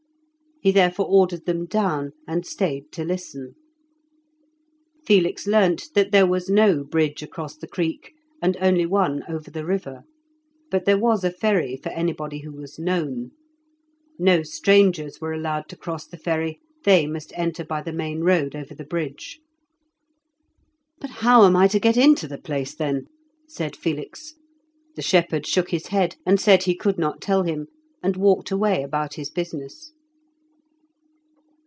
He 0.63 0.69
therefore 0.71 1.07
ordered 1.07 1.47
them 1.47 1.65
down, 1.65 2.11
and 2.27 2.45
stayed 2.45 2.91
to 2.91 3.03
listen. 3.03 3.55
Felix 5.03 5.47
learnt 5.47 5.89
that 5.95 6.11
there 6.11 6.27
was 6.27 6.51
no 6.51 6.83
bridge 6.83 7.23
across 7.23 7.55
the 7.57 7.65
creek, 7.67 8.13
and 8.43 8.55
only 8.61 8.85
one 8.85 9.23
over 9.27 9.49
the 9.49 9.65
river; 9.65 10.03
but 10.69 10.85
there 10.85 10.99
was 10.99 11.23
a 11.23 11.31
ferry 11.31 11.77
for 11.77 11.89
anybody 11.89 12.41
who 12.41 12.51
was 12.51 12.77
known. 12.77 13.31
No 14.19 14.43
strangers 14.43 15.19
were 15.19 15.33
allowed 15.33 15.67
to 15.69 15.75
cross 15.75 16.05
the 16.05 16.15
ferry; 16.15 16.59
they 16.83 17.07
must 17.07 17.33
enter 17.35 17.65
by 17.65 17.81
the 17.81 17.91
main 17.91 18.19
road 18.21 18.55
over 18.55 18.75
the 18.75 18.85
bridge. 18.85 19.39
"But 20.99 21.09
how 21.09 21.43
am 21.43 21.55
I 21.55 21.67
to 21.69 21.79
get 21.79 21.97
into 21.97 22.27
the 22.27 22.37
place 22.37 22.75
then?" 22.75 23.07
said 23.47 23.75
Felix. 23.75 24.35
The 24.95 25.01
shepherd 25.01 25.47
shook 25.47 25.71
his 25.71 25.87
head, 25.87 26.17
and 26.23 26.39
said 26.39 26.61
he 26.61 26.75
could 26.75 26.99
not 26.99 27.19
tell 27.19 27.41
him, 27.41 27.65
and 28.03 28.15
walked 28.15 28.51
away 28.51 28.83
about 28.83 29.15
his 29.15 29.31
business. 29.31 29.93